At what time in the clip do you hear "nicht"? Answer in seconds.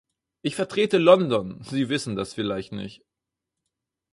2.71-3.05